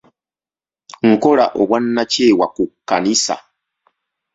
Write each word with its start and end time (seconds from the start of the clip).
Nkola 1.09 1.45
obwannakyewa 1.61 2.45
ku 2.55 2.63
kkanisa. 2.71 3.35